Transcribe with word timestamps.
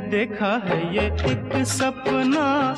देखा 0.00 0.50
है 0.64 0.78
ये 0.96 1.06
एक 1.32 1.66
सपना। 1.66 2.72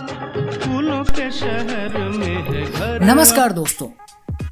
फूलों 0.59 1.03
के 1.04 1.30
शहर 1.30 1.98
में 2.09 2.37
है 2.45 2.64
घर। 2.64 3.05
नमस्कार 3.05 3.52
दोस्तों। 3.52 3.89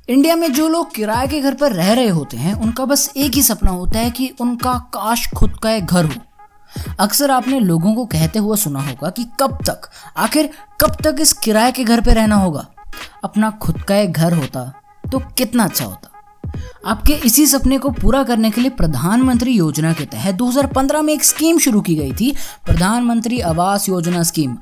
इंडिया 0.09 0.37
में 0.37 0.53
जो 0.53 0.69
लोग 0.69 0.95
किराए 0.95 1.27
के 1.27 1.41
घर 1.41 1.55
पर 1.55 1.73
रह 1.73 1.93
रहे 1.93 2.09
होते 2.09 2.37
हैं, 2.37 2.55
उनका 2.55 2.85
बस 2.85 3.13
एक 3.17 3.33
ही 3.33 3.43
सपना 3.43 3.71
होता 3.71 3.99
है 3.99 4.11
कि 4.11 4.35
उनका 4.41 4.73
काश 4.95 5.29
खुद 5.37 5.59
का 5.63 5.71
एक 5.71 5.87
घर 5.87 6.05
हो। 6.05 6.21
अक्सर 7.01 7.31
आपने 7.31 7.61
लोगों 7.61 7.95
को 7.95 8.05
कहते 8.05 8.39
हुए 8.39 8.57
सुना 8.57 8.81
होगा 8.81 9.11
कि 9.11 9.27
कब 9.41 9.59
तक, 9.67 9.91
आखिर 10.17 10.51
कब 10.81 10.97
तक 11.05 11.17
इस 11.21 11.33
किराए 11.33 11.73
के 11.73 11.85
घर 11.85 12.01
पे 12.01 12.15
रहना 12.15 12.37
होगा? 12.37 12.67
अपना 13.25 13.51
खुद 13.51 13.83
का 13.83 13.97
एक 13.97 14.13
घर 14.13 14.33
होता 14.33 14.73
तो 15.13 15.19
कितना 15.19 15.65
अच्छा 15.65 15.85
होता? 15.85 16.11
आपके 16.87 17.13
इसी 17.13 17.47
सपने 17.47 17.79
को 17.79 17.91
पूरा 17.91 18.23
करने 18.23 18.51
के 18.51 18.61
लिए 18.61 18.71
प्रधानमंत्री 18.71 19.53
योजना 19.53 19.93
के 19.93 20.05
तहत 20.05 20.35
2015 20.35 21.03
में 21.03 21.15
एक 21.15 21.25
स्कीम 21.25 21.59
शुरू 21.59 21.81
की 21.81 21.95
गई 21.95 22.13
थी, 22.13 22.35
प्रधानमंत्री 22.67 23.41
आवास 23.41 23.89
योजना 23.89 24.23
स्कीम। 24.23 24.57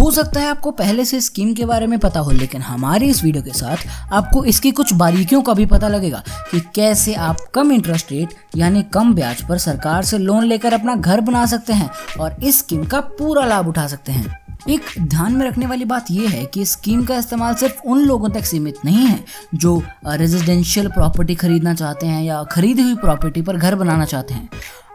हो 0.00 0.10
सकता 0.10 0.40
है 0.40 0.48
आपको 0.48 0.70
पहले 0.70 1.04
से 1.04 1.20
स्कीम 1.20 1.54
के 1.54 1.64
बारे 1.64 1.86
में 1.86 1.98
पता 1.98 2.20
हो, 2.20 2.30
लेकिन 2.30 2.62
हमारी 2.62 3.06
इस 3.06 3.24
वीडियो 3.24 3.42
के 3.44 3.50
साथ 3.50 3.76
आपको 4.12 4.44
इसकी 4.44 4.70
कुछ 4.70 4.92
बारीकियों 4.92 5.42
का 5.42 5.54
भी 5.54 5.66
पता 5.66 5.88
लगेगा 5.88 6.22
कि 6.50 6.60
कैसे 6.74 7.14
आप 7.14 7.36
कम 7.54 7.72
इंटरेस्ट 7.72 8.12
रेट, 8.12 8.34
यानी 8.56 8.82
कम 8.82 9.14
ब्याज 9.14 9.48
पर 9.48 9.58
सरकार 9.58 10.04
से 10.04 10.18
लोन 10.18 10.44
लेकर 10.44 10.72
अपना 10.72 10.94
घर 10.94 11.20
बना 11.20 11.46
सकते 11.46 11.72
हैं 11.72 11.90
और 12.20 12.36
इस 12.42 12.58
स्कीम 12.58 12.84
का 12.84 13.00
पूरा 13.00 13.46
लाभ 13.46 13.68
उठा 13.68 13.86
सकते 13.86 14.12
हैं। 14.12 14.43
एक 14.68 14.84
ध्यान 15.00 15.32
में 15.32 15.46
रखने 15.46 15.66
वाली 15.66 15.84
बात 15.84 16.10
यह 16.10 16.30
है 16.30 16.44
कि 16.44 16.64
स्कीम 16.66 17.04
का 17.04 17.16
इस्तेमाल 17.18 17.54
सिर्फ़ 17.54 17.82
उन 17.84 17.98
लोगों 18.00 18.28
तक 18.30 18.44
सीमित 18.44 18.76
नहीं 18.84 19.06
है 19.06 19.24
जो 19.54 19.82
रेजिडेंशियल 20.06 20.88
प्रॉपर्टी 20.88 21.34
खरीदना 21.34 21.74
चाहते 21.74 22.06
हैं 22.06 22.22
या 22.24 22.42
खरीदी 22.44 22.82
हुई 22.82 22.94
प्रॉपर्टी 22.96 23.42
पर 23.42 23.56
घर 23.56 23.74
बनाना 23.74 24.04
चाहते 24.04 24.34
हैं। 24.34 24.48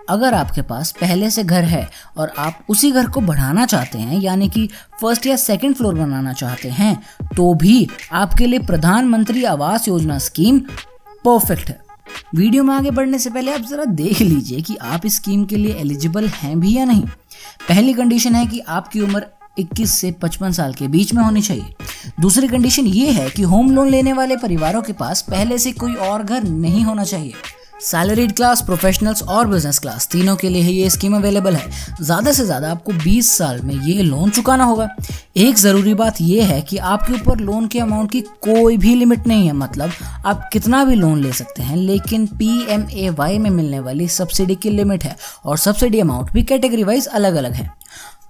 अगर 0.09 0.33
आपके 0.33 0.61
पास 0.61 0.91
पहले 0.91 1.29
से 1.29 1.44
घर 1.44 1.63
है 1.63 1.88
और 2.17 2.33
आप 2.38 2.66
उसी 2.69 2.91
घर 2.91 3.07
को 3.07 3.21
बढ़ाना 3.21 3.66
चाहते 3.66 3.97
हैं, 3.97 4.19
यानी 4.19 4.49
कि 4.49 4.67
फ़र्स्ट 5.02 5.25
या 5.25 5.35
सेकंड 5.35 5.75
फ्लोर 5.75 5.95
बनाना 5.95 6.33
चाहते 6.33 6.69
हैं 6.69 6.95
तो 7.35 7.53
भी 7.53 7.88
आपके 8.13 8.47
लिए 8.47 8.59
प्रधानमंत्री 8.61 9.44
आवास 9.45 9.88
योजना 9.88 10.17
स्कीम 10.19 10.59
परफेक्ट 11.25 11.69
है। 11.69 11.79
वीडियो 12.35 12.63
में 12.63 12.75
आगे 12.75 12.91
बढ़ने 12.91 13.19
से 13.19 13.29
पहले 13.29 13.53
आप 13.53 13.61
जरा 13.61 13.85
देख 13.85 14.22
लीजिए 14.22 14.61
कि 14.61 14.75
आप 14.75 15.05
इस 15.05 15.16
स्कीम 15.16 15.45
के 15.45 15.55
लिए 15.55 15.73
एलिजिबल 15.75 16.27
हैं 16.27 16.59
भी 16.59 16.77
या 16.77 16.85
नहीं। 16.85 17.03
पहली 17.67 17.94
कंडीशन 17.94 18.35
है 18.35 18.45
कि 18.45 18.59
आपकी 18.59 19.01
उम्र 19.01 19.25
21 19.58 19.92
से 19.92 20.11
55 20.23 20.52
साल 20.53 20.73
के 20.73 20.88
बीच 20.88 21.14
में 21.14 21.23
होनी 21.23 21.42
चाहिए। 21.42 21.73
दूसरी 22.19 22.47
कंडीशन 22.47 22.88
ये 22.88 23.11
है 23.11 23.30
कि 23.30 23.42
होम 23.44 23.72
लोन 23.72 23.89
लेने 23.89 24.14
वाले 24.14 24.38
परिवारों 24.38 24.81
के 24.81 24.94
पास 24.95 25.22
पहले 25.22 25.58
से 25.58 25.72
कोई 25.73 25.95
और 25.95 26.23
घर 26.23 26.44
नहीं 26.44 26.83
होना 26.83 27.03
चाहिए। 27.03 27.33
सैलरीड 27.81 28.31
क्लास 28.36 28.61
प्रोफेशनल्स 28.61 29.22
और 29.23 29.47
बिज़नेस 29.47 29.78
क्लास 29.80 30.08
तीनों 30.11 30.36
के 30.36 30.50
लिए 30.50 30.61
ये 30.64 30.89
स्कीम 30.89 31.16
अवेलेबल 31.16 31.56
है। 31.56 31.69
ज़्यादा 32.02 32.31
से 32.31 32.45
ज़्यादा 32.45 32.72
आपको 32.72 32.94
20 32.94 33.30
साल 33.38 33.61
में 33.61 33.73
ये 33.75 34.02
लोन 34.03 34.30
चुकाना 34.30 34.64
होगा। 34.64 34.88
एक 35.38 35.56
ज़रूरी 35.56 35.94
बात 35.94 36.19
यह 36.22 36.47
है 36.47 36.61
कि 36.61 36.78
आपके 36.78 37.13
ऊपर 37.13 37.39
लोन 37.39 37.67
के 37.67 37.80
अमाउंट 37.80 38.11
की 38.11 38.22
कोई 38.22 38.78
भी 38.78 38.95
लिमिट 38.95 39.28
नहीं 39.28 39.47
है। 39.47 39.53
मतलब 39.53 39.91
आप 40.25 40.50
कितना 40.53 40.84
भी 40.86 40.95
लोन 40.95 41.22
ले 41.22 41.31
सकते 41.34 41.63
हैं, 41.63 41.78
लेकिन 41.78 42.28
पी 42.30 42.50
एम 42.69 42.88
ए 42.89 43.09
वाई 43.09 43.38
में 43.38 43.50
मिलने 43.50 43.80
वाली 43.80 44.08
सब्सिडी 44.09 44.56
की 44.56 44.69
लिमिट 44.69 45.03
है 45.03 45.16
और 45.45 45.58
सब्सिडी 45.58 46.00
अमाउंट 46.00 46.31
भी 46.31 46.44
कैटेगरी 46.44 46.84
वाइज 46.84 47.08
अलग 47.08 47.36
अलग 47.36 47.53
है। 47.53 47.72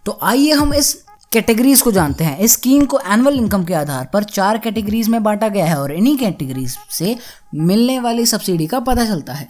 तो 0.06 0.20
आइए 0.24 0.52
हम 0.54 0.74
इस 0.74 0.98
कैटेगरीज 1.32 1.82
को 1.82 1.92
जानते 1.92 2.24
हैं। 2.24 2.38
इस 2.38 2.54
स्कीम 2.54 2.86
को 2.86 3.00
एनुअल 3.08 3.36
इनकम 3.38 3.64
के 3.64 3.74
आधार 3.74 4.08
पर 4.14 4.24
चार 4.26 4.58
कैटेगरीज 4.58 5.08
में 5.10 5.22
बांटा 5.24 5.48
गया 5.48 5.66
है 5.66 5.80
और 5.80 5.92
इन्हीं 5.92 6.18
कैटेगरीज 6.18 6.78
से 6.92 7.16
मिलने 7.56 8.00
वाली 8.00 8.26
सब्सिडी 8.26 8.68
का 8.68 8.80
पता 8.80 9.06
चलता 9.06 9.34
है। 9.34 9.48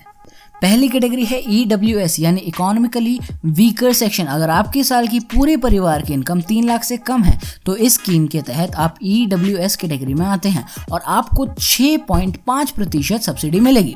पहली 0.61 0.89
कैटेगरी 0.89 1.25
है 1.25 1.39
ई 1.49 1.63
डब्ल्यू 1.65 1.99
एस 1.99 2.19
यानी 2.19 2.39
इकोनॉमिकली 2.39 3.19
वीकर 3.45 3.93
सेक्शन 3.93 4.25
अगर 4.25 4.49
आपके 4.49 4.83
साल 4.83 5.07
की 5.07 5.19
पूरे 5.33 5.55
परिवार 5.57 6.01
की 6.01 6.13
इनकम 6.13 6.41
तीन 6.41 6.67
लाख 6.67 6.83
से 6.83 6.97
कम 6.99 7.23
है 7.23 7.39
तो 7.65 7.75
इस 7.75 7.93
स्कीम 7.93 8.27
के 8.27 8.41
तहत 8.41 8.75
आप 8.77 8.97
ई 9.03 9.25
डब्ल्यू 9.25 9.57
एस 9.57 9.75
कैटेगरी 9.75 10.13
में 10.13 10.25
आते 10.25 10.49
हैं 10.49 10.65
और 10.91 11.01
आपको 11.07 11.45
6.5 11.47 12.71
प्रतिशत 12.71 13.21
सब्सिडी 13.21 13.59
मिलेगी। 13.59 13.95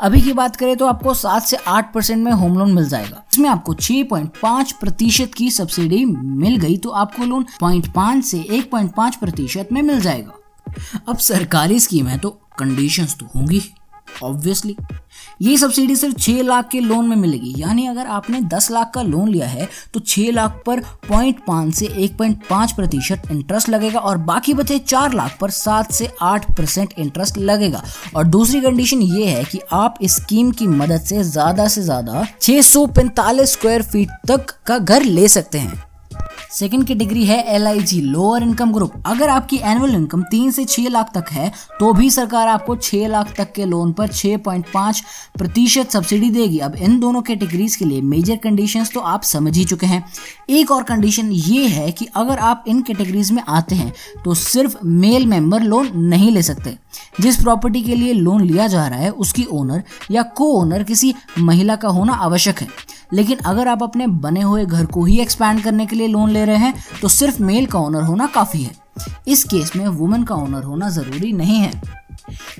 अभी 0.00 0.20
की 0.20 0.32
बात 0.32 0.56
करें 0.56 0.76
तो 0.76 0.86
आपको 0.86 1.14
सात 1.14 1.42
से 1.42 1.56
आठ 1.56 1.92
परसेंट 1.94 2.24
में 2.24 2.32
होम 2.32 2.58
लोन 2.58 2.72
मिल 2.72 2.88
जाएगा। 2.88 3.22
इसमें 3.32 3.48
आपको 3.48 3.74
छह 3.74 4.02
पॉइंट 4.04 4.30
पाँच 4.42 4.72
प्रतिशत 4.72 5.34
की 5.34 5.50
सब्सिडी 5.50 6.04
मिल 6.04 6.56
गई 6.56 6.76
तो 6.76 6.90
आपको 6.90 7.24
लोन 7.24 7.46
पॉइंट 7.60 7.92
पाँच 7.94 8.24
से 8.24 8.40
एक 8.40 8.70
पॉइंट 8.70 8.94
पाँच 8.94 9.16
प्रतिशत 9.16 9.68
में 9.72 9.80
मिल 9.82 10.00
जाएगा। 10.00 11.02
अब 11.08 11.18
सरकारी 11.18 11.80
स्कीम 11.80 12.06
है 12.06 12.18
तो 12.18 12.30
कंडीशंस 12.58 13.16
तो 13.16 13.26
होंगी 13.36 13.62
ऑब्वियसली 14.22 14.76
ये 15.42 15.56
सब्सिडी 15.58 15.94
सिर्फ़ 15.96 16.16
छह 16.16 16.40
लाख 16.42 16.68
के 16.68 16.80
लोन 16.80 17.08
में 17.08 17.16
मिलेगी। 17.16 17.54
यानी 17.58 17.86
अगर 17.86 18.06
आपने 18.08 18.40
दस 18.44 18.70
लाख 18.70 18.90
का 18.94 19.02
लोन 19.02 19.28
लिया 19.28 19.46
है 19.46 19.68
तो 19.94 20.00
छह 20.00 20.30
लाख 20.32 20.62
पर 20.66 20.80
पॉइंट 21.08 21.38
पाँच 21.46 21.74
से 21.74 21.86
एक 21.96 22.16
पॉइंट 22.18 22.46
पाँच 22.50 22.72
प्रतिशत 22.72 23.22
इंटरेस्ट 23.30 23.68
लगेगा 23.68 24.00
और 24.00 24.18
बाकी 24.24 24.54
बचे 24.54 24.78
चार 24.78 25.14
लाख 25.14 25.36
पर 25.40 25.50
सात 25.52 25.92
से 25.92 26.10
आठ 26.22 26.50
परसेंट 26.56 26.94
इंटरेस्ट 26.94 27.38
लगेगा। 27.38 27.82
और 28.16 28.24
दूसरी 28.26 28.60
कंडीशन 28.60 29.02
ये 29.02 29.26
है 29.26 29.44
कि 29.44 29.60
आप 29.74 29.98
इस 30.02 30.16
स्कीम 30.16 30.50
की 30.52 30.66
मदद 30.68 31.00
से 31.02 31.22
ज़्यादा 31.24 31.68
से 31.68 31.82
ज़्यादा 31.82 32.26
छह 32.40 32.60
सौ 32.64 32.86
पैंतालीस 32.88 33.52
स्क्वायर 33.52 33.82
फीट 33.84 34.10
तक 34.28 34.54
का 34.66 34.78
घर 34.78 35.02
ले 35.04 35.28
सकते 35.30 35.58
हैं। 35.58 35.82
सेकेंड 36.54 36.86
कैटेगरी 36.86 37.24
है 37.24 37.38
एलआईजी 37.54 38.00
लोअर 38.00 38.42
इनकम 38.42 38.72
ग्रुप 38.72 38.92
अगर 39.06 39.28
आपकी 39.28 39.56
एनुअल 39.64 39.94
इनकम 39.94 40.22
तीन 40.22 40.50
से 40.50 40.64
छह 40.64 40.88
लाख 40.88 41.10
तक 41.14 41.30
है 41.32 41.50
तो 41.80 41.92
भी 41.92 42.10
सरकार 42.10 42.48
आपको 42.48 42.76
छह 42.76 43.06
लाख 43.08 43.34
तक 43.36 43.52
के 43.52 43.64
लोन 43.64 43.92
पर 43.92 44.08
छह 44.08 44.36
पॉइंट 44.36 44.66
पाँच 44.74 45.02
प्रतिशत 45.38 45.90
सब्सिडी 45.90 46.30
देगी। 46.30 46.58
अब 46.58 46.74
इन 46.76 46.98
दोनों 47.00 47.22
कैटेगरीज 47.22 47.76
के 47.76 47.84
लिए 47.84 48.00
मेजर 48.02 48.36
कंडीशंस 48.36 48.92
तो 48.92 49.00
आप 49.02 49.22
समझ 49.22 49.56
ही 49.56 49.64
चुके 49.64 49.86
हैं। 49.86 50.04
एक 50.50 50.70
और 50.70 50.82
कंडीशन 50.82 51.32
ये 51.32 51.66
है 51.66 51.90
कि 51.92 52.06
अगर 52.16 52.38
आप 52.40 52.64
इन 52.68 52.82
कैटेगरीज 52.82 53.32
में 53.32 53.42
आते 53.42 53.74
हैं 53.74 53.92
तो 54.24 54.34
सिर्फ़ 54.36 54.76
मेल 54.84 55.26
मेंबर 55.26 55.62
लोन 55.62 55.90
नहीं 55.96 56.30
ले 56.30 56.42
सकते। 56.42 56.76
जिस 57.20 57.36
प्रॉपर्टी 57.36 57.82
के 57.82 57.94
लिए 57.94 58.12
लोन 58.12 58.42
लिया 58.42 58.66
जा 58.66 58.86
रहा 58.88 58.98
है, 58.98 59.10
उसकी 59.10 59.46
ओनर 59.52 59.82
या 60.10 60.22
को 60.22 60.52
ओनर 60.52 60.82
किसी 60.82 61.14
महिला 61.38 61.76
का 61.76 61.88
होना 61.88 62.12
आवश्यक 62.14 62.60
है। 62.60 62.68
लेकिन 63.12 63.38
अगर 63.46 63.68
आप 63.68 63.82
अपने 63.82 64.06
बने 64.06 64.42
हुए 64.42 64.64
घर 64.66 64.86
को 64.86 65.04
ही 65.04 65.18
एक्सपैंड 65.20 65.62
करने 65.64 65.86
के 65.86 65.96
लिए 65.96 66.06
लोन 66.08 66.30
ले 66.30 66.44
रहे 66.44 66.56
हैं 66.56 66.74
तो 67.00 67.08
सिर्फ़ 67.10 67.42
मेल 67.42 67.66
का 67.66 67.78
ओनर 67.78 68.02
होना 68.02 68.26
काफ़ी 68.34 68.62
है। 68.62 68.82
इस 69.28 69.44
केस 69.44 69.74
में 69.76 69.86
वुमेन 69.88 70.22
का 70.24 70.34
ओनर 70.36 70.62
होना 70.62 70.88
ज़रूरी 70.90 71.32
नहीं 71.32 71.58
है। 71.58 72.02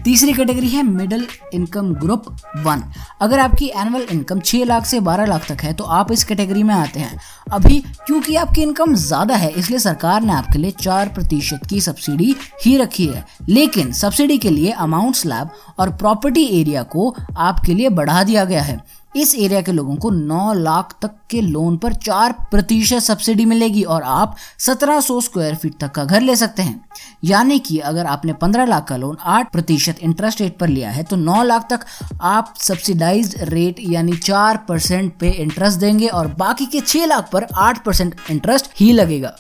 तीसरी 0.04 0.32
कैटेगरी 0.32 0.68
है 0.68 0.82
मिडिल 0.82 1.26
इनकम 1.54 1.92
ग्रुप 1.94 2.24
वन 2.64 2.82
अगर 3.22 3.38
आपकी 3.38 3.66
एनुअल 3.76 4.02
इनकम 4.12 4.40
6 4.40 4.64
लाख 4.64 4.86
से 4.86 5.00
12 5.00 5.26
लाख 5.26 5.46
तक 5.48 5.62
है 5.64 5.72
तो 5.72 5.84
आप 5.98 6.10
इस 6.12 6.24
कैटेगरी 6.24 6.62
में 6.62 6.74
आते 6.74 7.00
हैं। 7.00 7.18
अभी 7.46 7.78
क्योंकि 8.06 8.34
आपकी 8.36 8.62
इनकम 8.62 8.94
ज़्यादा 8.96 9.36
है, 9.36 9.50
इसलिए 9.50 9.78
सरकार 9.78 10.22
ने 10.22 10.32
आपके 10.32 10.58
लिए 10.58 10.70
चार 10.72 11.08
प्रतिशत 11.08 11.66
की 11.70 11.80
सब्सिडी 11.80 12.34
ही 12.64 12.76
रखी 12.76 13.06
है। 13.06 13.24
लेकिन 13.48 13.92
सब्सिडी 13.92 14.38
के 14.38 14.50
लिए 14.50 14.70
अमाउंट 14.72 15.14
स्लैब 15.16 15.50
और 15.78 15.92
प्रॉपर्टी 15.94 16.44
एरिया 16.60 16.82
को 16.84 17.14
आपके 17.38 17.74
लिए 17.74 17.88
बढ़ा 17.90 18.22
दिया 18.22 18.44
गया 18.44 18.62
है। 18.62 18.80
इस 19.16 19.34
एरिया 19.34 19.60
के 19.62 19.72
लोगों 19.72 19.96
को 19.96 20.10
9 20.10 20.52
लाख 20.54 20.94
तक 21.02 21.10
के 21.30 21.40
लोन 21.40 21.76
पर 21.76 21.92
चार 21.94 22.32
प्रतिशत 22.50 22.98
सब्सिडी 22.98 23.44
मिलेगी 23.44 23.82
और 23.84 24.02
आप 24.02 24.36
1700 24.60 25.20
स्क्वायर 25.22 25.54
फीट 25.54 25.78
तक 25.80 25.90
का 25.90 26.04
घर 26.04 26.20
ले 26.20 26.36
सकते 26.36 26.62
हैं। 26.62 26.84
यानी 27.24 27.58
कि 27.58 27.78
अगर 27.78 28.06
आपने 28.06 28.32
15 28.32 28.68
लाख 28.68 28.86
का 28.88 28.96
लोन 28.96 29.16
8 29.28 29.52
प्रतिशत 29.52 29.98
इंटरेस्ट 30.02 30.40
रेट 30.40 30.58
पर 30.58 30.68
लिया 30.68 30.90
है 30.90 31.02
तो 31.02 31.16
9 31.16 31.42
लाख 31.42 31.66
तक 31.70 31.86
आप 32.22 32.54
सब्सिडाइज 32.58 33.34
रेट 33.42 33.80
यानी 33.80 34.16
4 34.18 34.58
परसेंट 34.68 35.12
पे 35.18 35.30
इंटरेस्ट 35.30 35.78
देंगे 35.78 36.08
और 36.08 36.26
बाकी 36.38 36.66
के 36.66 36.80
6 36.80 37.06
लाख 37.06 37.30
पर 37.32 37.46
8 37.62 37.78
परसेंट 37.78 38.14
इंटरेस्ट 38.30 38.70
ही 38.80 38.92
लगेगा। 38.92 39.36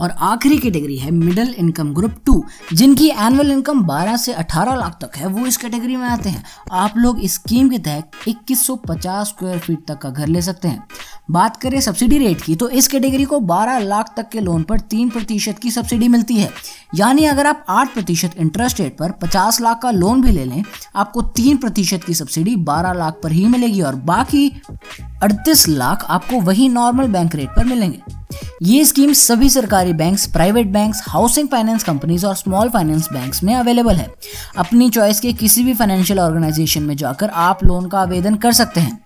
और 0.00 0.10
आखिरी 0.10 0.58
कैटेगरी 0.58 0.96
है 0.96 1.10
मिडिल 1.10 1.54
इनकम 1.58 1.92
ग्रुप 1.94 2.14
टू, 2.26 2.44
जिनकी 2.72 3.08
एनुअल 3.08 3.52
इनकम 3.52 3.82
12 3.82 4.16
से 4.16 4.32
18 4.32 4.74
लाख 4.74 4.98
तक 5.02 5.16
है। 5.16 5.26
वो 5.26 5.46
इस 5.46 5.56
कैटेगरी 5.56 5.96
में 5.96 6.08
आते 6.08 6.28
हैं। 6.28 6.44
आप 6.72 6.94
लोग 6.96 7.20
इस 7.20 7.34
स्कीम 7.34 7.68
के 7.68 7.78
तहत 7.78 8.10
2150 8.28 9.24
स्क्वायर 9.24 9.58
फीट 9.58 9.86
तक 9.88 9.98
का 9.98 10.10
घर 10.10 10.26
ले 10.26 10.42
सकते 10.42 10.68
हैं। 10.68 10.84
बात 11.30 11.56
करें 11.56 11.80
सब्सिडी 11.80 12.18
रेट 12.18 12.42
की 12.42 12.54
तो 12.56 12.68
इस 12.68 12.88
कैटेगरी 12.88 13.24
को 13.24 13.40
12 13.40 13.78
लाख 13.78 14.12
तक 14.16 14.28
के 14.28 14.40
लोन 14.40 14.62
पर 14.62 14.80
तीन 14.80 15.08
प्रतिशत 15.08 15.58
की 15.58 15.70
सब्सिडी 15.70 16.08
मिलती 16.08 16.34
है। 16.34 16.50
यानी 16.94 17.24
अगर 17.24 17.46
आप 17.46 17.64
आठ 17.68 17.94
प्रतिशत 17.94 18.32
इंटरेस्ट 18.38 18.80
रेट 18.80 18.96
पर 18.98 19.10
50 19.22 19.60
लाख 19.60 19.80
का 19.82 19.90
लोन 19.90 20.22
भी 20.22 20.32
ले 20.32 20.44
लें, 20.44 20.62
आपको 20.96 21.22
तीन 21.22 21.56
प्रतिशत 21.56 22.04
की 22.04 22.14
सब्सिडी 22.14 22.56
12 22.56 22.92
लाख 22.92 23.20
पर 23.22 23.32
ही 23.32 23.46
मिलेगी 23.46 23.80
और 23.80 23.94
बाकी 23.94 24.48
अड़तीस 25.22 25.68
लाख 25.68 26.06
आपको 26.08 26.40
वही 26.40 26.68
नॉर्मल 26.68 27.08
बैंक 27.08 27.34
रेट 27.34 27.48
पर 27.48 27.64
मिलेंगे। 27.64 28.07
ये 28.62 28.84
स्कीम 28.84 29.12
सभी 29.12 29.48
सरकारी 29.50 29.92
banks 29.92 30.26
private 30.26 30.66
banks 30.66 31.02
housing 31.08 31.48
finance 31.48 31.84
companies 31.84 32.24
और 32.26 32.34
स्मॉल 32.34 32.70
फाइनेंस 32.70 33.08
बैंक्स 33.12 33.42
में 33.42 33.54
अवेलेबल 33.54 33.94
है। 33.94 34.08
अपनी 34.58 34.88
चॉइस 34.90 35.20
के 35.20 35.32
किसी 35.32 35.64
भी 35.64 35.74
फाइनेंशियल 35.74 36.20
ऑर्गेनाइजेशन 36.20 36.82
में 36.82 36.96
जाकर 36.96 37.28
आप 37.28 37.64
लोन 37.64 37.88
का 37.88 38.00
आवेदन 38.00 38.34
कर 38.34 38.52
सकते 38.52 38.80
हैं। 38.80 39.00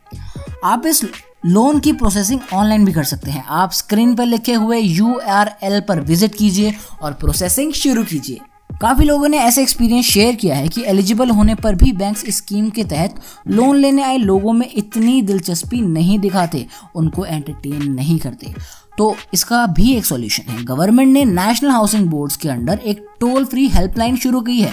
आप 0.64 0.86
इस 0.86 1.04
लोन 1.46 1.80
की 1.80 1.92
प्रोसेसिंग 1.92 2.40
ऑनलाइन 2.52 2.84
भी 2.84 2.92
कर 2.92 3.04
सकते 3.04 3.30
हैं। 3.30 3.44
आप 3.46 3.72
स्क्रीन 3.72 4.14
पर 4.14 4.26
लिखे 4.26 4.54
हुए 4.54 4.78
यूआरएल 4.78 5.80
पर 5.80 6.00
विज़िट 6.00 6.34
कीजिए 6.34 6.74
और 7.02 7.12
प्रोसेसिंग 7.12 7.72
शुरू 7.72 8.04
कीजिए। 8.04 8.40
काफ़ी 8.82 9.04
लोगों 9.04 9.28
ने 9.28 9.38
ऐसे 9.38 9.62
एक्सपीरियंस 9.62 10.04
शेयर 10.04 10.34
किया 10.34 10.56
है 10.56 10.68
कि 10.68 10.82
एलिजिबल 10.82 11.30
होने 11.30 11.54
पर 11.54 11.74
भी 11.74 11.90
इस 12.02 12.36
स्कीम 12.36 12.70
के 12.70 12.84
तहत 12.84 13.20
लोन 13.48 13.76
लेने 13.76 14.02
आए 14.02 14.16
लोगों 14.16 14.52
में 14.52 14.70
इतनी 14.74 15.20
दिलचस्पी 15.22 15.80
नहीं 15.80 16.18
दिखाते, 16.18 16.66
उनको 16.96 17.24
एंटरटेन 17.24 17.92
नहीं 17.92 18.18
करते। 18.18 18.54
तो 18.98 19.14
इसका 19.34 19.66
भी 19.66 19.92
एक 19.92 20.04
सॉल्यूशन 20.04 20.50
है। 20.50 20.64
गवर्नमेंट 20.64 21.12
ने 21.12 21.24
नेशनल 21.24 21.70
हाउसिंग 21.70 22.06
बोर्ड्स 22.06 22.36
के 22.36 22.48
अंडर 22.48 22.80
एक 22.86 23.06
टोल 23.20 23.44
फ्री 23.44 23.68
हेल्पलाइन 23.68 24.16
शुरू 24.16 24.40
की 24.40 24.60
है। 24.60 24.72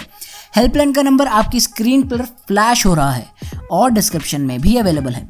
हेल्पलाइन 0.56 0.92
का 0.92 1.02
नंबर 1.02 1.26
आपकी 1.26 1.60
स्क्रीन 1.60 2.02
पर 2.02 2.22
फ्लैश 2.48 2.86
हो 2.86 2.94
रहा 2.94 3.12
है 3.12 3.26
और 3.70 3.90
डिस्क्रिप्शन 3.90 4.40
में 4.40 4.60
भी 4.60 4.76
अवेलेबल 4.76 5.12
है। 5.12 5.28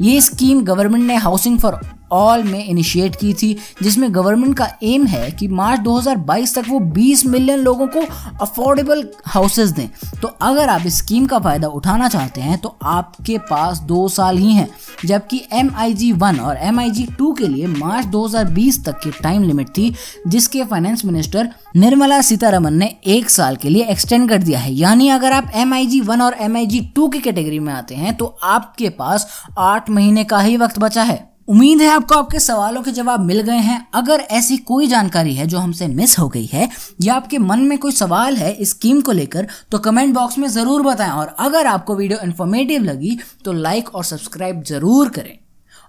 ये 0.00 0.20
स्कीम 0.20 0.62
गवर्नमेंट 0.64 1.04
ने 1.04 1.16
हाउसिंग 1.16 1.58
फॉर 1.58 1.80
ऑल 2.12 2.42
में 2.42 2.64
इनिशिएट 2.64 3.16
की 3.16 3.32
थी, 3.32 3.56
जिसमें 3.82 4.14
गवर्नमेंट 4.14 4.56
का 4.56 4.68
एम 4.82 5.06
है 5.06 5.30
कि 5.30 5.48
मार्च 5.50 5.80
2022 5.80 6.54
तक 6.54 6.64
वो 6.68 6.78
20 6.92 7.24
मिलियन 7.26 7.58
लोगों 7.58 7.86
को 7.86 8.00
अफोर्डेबल 8.42 9.06
हाउसेस 9.26 9.70
दें। 9.70 9.88
तो 10.22 10.28
अगर 10.42 10.68
आप 10.68 10.86
इस 10.86 10.98
स्कीम 10.98 11.26
का 11.26 11.38
फ़ायदा 11.38 11.68
उठाना 11.70 12.08
चाहते 12.08 12.40
हैं 12.40 12.58
तो 12.58 12.76
आपके 12.82 13.38
पास 13.50 13.78
दो 13.82 14.08
साल 14.08 14.38
ही 14.38 14.52
हैं। 14.52 14.68
जबकि 15.04 15.40
एम 15.52 15.70
आई 15.76 15.94
जी 15.94 16.10
वन 16.14 16.40
और 16.40 16.56
एम 16.58 16.80
आई 16.80 16.90
जी 16.90 17.06
टू 17.18 17.32
के 17.32 17.48
लिए 17.48 17.66
मार्च 17.68 18.06
2020 18.06 18.84
तक 18.84 19.00
की 19.00 19.10
टाइम 19.12 19.42
लिमिट 19.42 19.68
थी, 19.68 19.92
जिसके 20.26 20.64
फाइनेंस 20.64 21.04
मिनिस्टर 21.04 21.48
निर्मला 21.76 22.20
सीतारमन 22.22 22.74
ने 22.74 22.94
एक 23.06 23.30
साल 23.30 23.56
के 23.56 23.68
लिए 23.68 23.84
एक्सटेंड 23.84 24.28
कर 24.28 24.42
दिया 24.42 24.58
है। 24.58 24.72
यानी 24.74 25.08
अगर 25.08 25.32
आप 25.32 25.50
एम 25.54 25.74
आई 25.74 25.86
जी 25.86 26.00
वन 26.02 26.20
और 26.20 26.36
एम 26.40 26.56
आई 26.56 26.66
जी 26.66 26.80
टू 26.96 27.08
की 27.08 27.18
कैटेगरी 27.20 27.58
में 27.58 27.72
आते 27.72 27.94
हैं 27.94 28.14
तो 28.16 28.26
आपके 28.44 28.88
पास 28.90 29.28
आठ 29.58 29.90
महीने 29.90 30.24
का 30.24 30.40
ही 30.40 30.56
वक्त 30.56 30.78
बचा 30.78 31.02
है। 31.02 31.31
उम्मीद 31.52 31.80
है 31.82 31.88
आपको 31.90 32.14
आपके 32.14 32.38
सवालों 32.40 32.82
के 32.82 32.90
जवाब 32.92 33.20
मिल 33.20 33.40
गए 33.40 33.56
हैं। 33.58 33.76
अगर 33.94 34.20
ऐसी 34.32 34.56
कोई 34.58 34.86
जानकारी 34.88 35.34
है 35.34 35.46
जो 35.46 35.58
हमसे 35.58 35.86
मिस 35.88 36.18
हो 36.18 36.28
गई 36.28 36.44
है 36.46 36.68
या 37.02 37.14
आपके 37.14 37.38
मन 37.38 37.60
में 37.60 37.76
कोई 37.78 37.92
सवाल 37.92 38.36
है 38.36 38.52
इस 38.54 38.70
स्कीम 38.70 39.00
को 39.00 39.12
लेकर 39.12 39.46
तो 39.72 39.78
कमेंट 39.78 40.14
बॉक्स 40.14 40.38
में 40.38 40.48
ज़रूर 40.48 40.82
बताएँ। 40.82 41.10
और 41.10 41.34
अगर 41.38 41.66
आपको 41.66 41.96
वीडियो 41.96 42.18
इन्फॉर्मेटिव 42.24 42.82
लगी 42.82 43.18
तो 43.44 43.52
लाइक 43.52 43.94
और 43.94 44.04
सब्सक्राइब 44.04 44.62
ज़रूर 44.64 45.08
करें। 45.08 45.38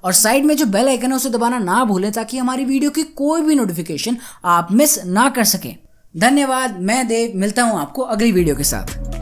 और 0.03 0.13
साइड 0.13 0.45
में 0.45 0.55
जो 0.57 0.65
बेल 0.67 0.87
आइकन 0.87 1.11
है, 1.11 1.15
उसे 1.15 1.29
दबाना 1.29 1.59
ना 1.59 1.83
भूलें, 1.85 2.11
ताकि 2.11 2.37
हमारी 2.37 2.65
वीडियो 2.65 2.91
की 2.91 3.03
कोई 3.15 3.41
भी 3.41 3.55
नोटिफिकेशन 3.55 4.17
आप 4.45 4.71
मिस 4.71 5.03
ना 5.05 5.29
कर 5.29 5.43
सकें। 5.45 5.75
धन्यवाद, 6.15 6.79
मैं 6.81 7.07
देव, 7.07 7.31
मिलता 7.35 7.63
हूँ 7.63 7.79
आपको 7.79 8.01
अगली 8.03 8.31
वीडियो 8.31 8.55
के 8.55 8.63
साथ। 8.65 9.12